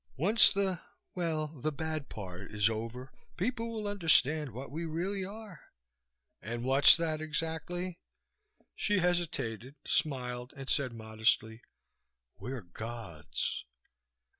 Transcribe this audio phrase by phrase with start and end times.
[0.17, 0.81] Once the
[1.13, 5.61] well, the bad part is over, people will understand what we really are."
[6.41, 7.99] "And what's that, exactly?"
[8.73, 11.61] She hesitated, smiled and said modestly,
[12.39, 13.63] "We're gods."